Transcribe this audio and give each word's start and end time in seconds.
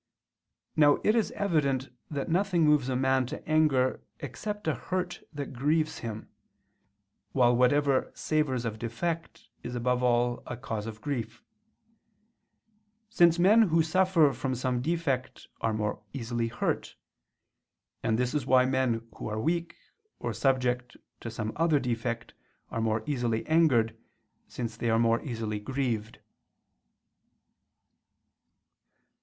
Now 0.75 0.97
it 1.03 1.13
is 1.15 1.29
evident 1.33 1.89
that 2.09 2.27
nothing 2.27 2.63
moves 2.65 2.89
a 2.89 2.95
man 2.95 3.27
to 3.27 3.47
anger 3.47 4.01
except 4.19 4.67
a 4.67 4.73
hurt 4.73 5.21
that 5.31 5.53
grieves 5.53 5.99
him: 5.99 6.27
while 7.33 7.55
whatever 7.55 8.11
savors 8.15 8.65
of 8.65 8.79
defect 8.79 9.49
is 9.61 9.75
above 9.75 10.01
all 10.01 10.41
a 10.47 10.57
cause 10.57 10.87
of 10.87 11.01
grief; 11.01 11.43
since 13.11 13.37
men 13.37 13.61
who 13.69 13.83
suffer 13.83 14.33
from 14.33 14.55
some 14.55 14.81
defect 14.81 15.47
are 15.59 15.71
more 15.71 16.01
easily 16.13 16.47
hurt. 16.47 16.95
And 18.01 18.17
this 18.17 18.33
is 18.33 18.43
why 18.47 18.65
men 18.65 19.07
who 19.17 19.27
are 19.29 19.39
weak, 19.39 19.75
or 20.17 20.33
subject 20.33 20.97
to 21.19 21.29
some 21.29 21.51
other 21.57 21.79
defect, 21.79 22.33
are 22.71 22.81
more 22.81 23.03
easily 23.05 23.45
angered, 23.45 23.95
since 24.47 24.75
they 24.75 24.89
are 24.89 24.97
more 24.97 25.21
easily 25.21 25.59
grieved. 25.59 26.17